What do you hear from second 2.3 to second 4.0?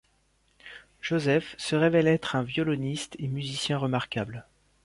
un violoniste et musicien